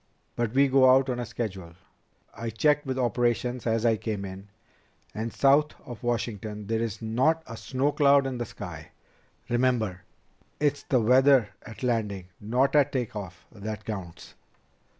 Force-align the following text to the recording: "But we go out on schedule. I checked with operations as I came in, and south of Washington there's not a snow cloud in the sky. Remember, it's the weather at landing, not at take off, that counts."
"But 0.35 0.53
we 0.53 0.67
go 0.67 0.89
out 0.89 1.11
on 1.11 1.23
schedule. 1.27 1.73
I 2.33 2.49
checked 2.49 2.87
with 2.87 2.97
operations 2.97 3.67
as 3.67 3.85
I 3.85 3.97
came 3.97 4.25
in, 4.25 4.47
and 5.13 5.31
south 5.31 5.79
of 5.85 6.01
Washington 6.01 6.65
there's 6.65 7.03
not 7.03 7.43
a 7.45 7.55
snow 7.55 7.91
cloud 7.91 8.25
in 8.25 8.39
the 8.39 8.45
sky. 8.47 8.93
Remember, 9.47 10.01
it's 10.59 10.81
the 10.81 10.99
weather 10.99 11.49
at 11.61 11.83
landing, 11.83 12.29
not 12.39 12.75
at 12.75 12.91
take 12.91 13.15
off, 13.15 13.45
that 13.51 13.85
counts." 13.85 14.33